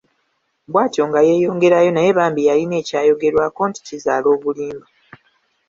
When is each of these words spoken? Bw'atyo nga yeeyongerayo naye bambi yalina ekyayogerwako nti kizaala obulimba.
Bw'atyo 0.71 1.03
nga 1.09 1.19
yeeyongerayo 1.27 1.89
naye 1.93 2.09
bambi 2.17 2.41
yalina 2.49 2.75
ekyayogerwako 2.81 3.61
nti 3.69 3.79
kizaala 3.87 4.27
obulimba. 4.35 4.87